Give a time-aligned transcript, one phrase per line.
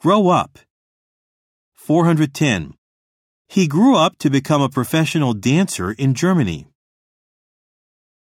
[0.00, 0.60] Grow up.
[1.74, 2.74] 410.
[3.48, 6.68] He grew up to become a professional dancer in Germany.